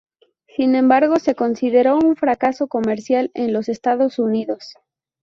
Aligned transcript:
Sin 0.47 0.73
embargo 0.73 1.17
se 1.19 1.35
consideró 1.35 1.95
un 1.95 2.15
fracaso 2.15 2.65
comercial 2.67 3.29
en 3.35 3.53
los 3.53 3.69
Estados 3.69 4.17
Unidos. 4.17 4.73